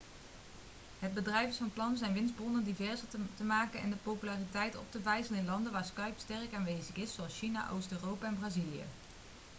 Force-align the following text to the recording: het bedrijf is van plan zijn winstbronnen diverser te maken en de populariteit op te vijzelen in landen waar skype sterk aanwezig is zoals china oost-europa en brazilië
het 0.99 1.13
bedrijf 1.13 1.49
is 1.49 1.57
van 1.57 1.71
plan 1.73 1.97
zijn 1.97 2.13
winstbronnen 2.13 2.63
diverser 2.63 3.07
te 3.37 3.43
maken 3.43 3.79
en 3.79 3.89
de 3.89 3.95
populariteit 4.03 4.77
op 4.77 4.91
te 4.91 5.01
vijzelen 5.01 5.39
in 5.39 5.45
landen 5.45 5.71
waar 5.71 5.85
skype 5.85 6.19
sterk 6.19 6.53
aanwezig 6.53 6.95
is 6.95 7.13
zoals 7.13 7.37
china 7.39 7.69
oost-europa 7.71 8.25
en 8.25 8.39
brazilië 8.39 8.83